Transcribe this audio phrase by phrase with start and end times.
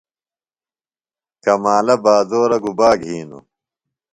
[1.43, 3.43] کمالہ بازورہ گُبا گِھینوۡ؟